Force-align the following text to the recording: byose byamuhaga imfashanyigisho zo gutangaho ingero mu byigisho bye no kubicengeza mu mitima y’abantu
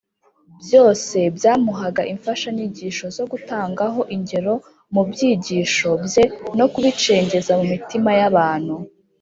byose 0.61 1.17
byamuhaga 1.37 2.01
imfashanyigisho 2.13 3.05
zo 3.17 3.23
gutangaho 3.31 4.01
ingero 4.15 4.53
mu 4.93 5.01
byigisho 5.09 5.89
bye 6.05 6.23
no 6.57 6.65
kubicengeza 6.73 7.51
mu 7.59 7.65
mitima 7.73 8.11
y’abantu 8.19 8.75